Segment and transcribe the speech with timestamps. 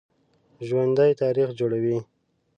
[0.67, 1.97] ژوندي تاریخ جوړوي